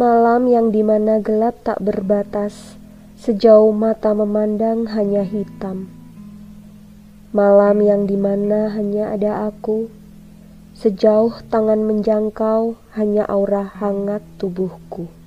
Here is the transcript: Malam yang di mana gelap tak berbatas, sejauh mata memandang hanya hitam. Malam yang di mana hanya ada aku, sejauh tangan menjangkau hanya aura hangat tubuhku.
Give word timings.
Malam 0.00 0.48
yang 0.48 0.72
di 0.72 0.80
mana 0.80 1.20
gelap 1.20 1.60
tak 1.60 1.76
berbatas, 1.84 2.80
sejauh 3.20 3.68
mata 3.68 4.16
memandang 4.16 4.88
hanya 4.96 5.20
hitam. 5.20 5.92
Malam 7.36 7.84
yang 7.84 8.08
di 8.08 8.16
mana 8.16 8.72
hanya 8.72 9.12
ada 9.12 9.52
aku, 9.52 9.92
sejauh 10.72 11.44
tangan 11.52 11.84
menjangkau 11.84 12.80
hanya 12.96 13.28
aura 13.28 13.68
hangat 13.76 14.24
tubuhku. 14.40 15.19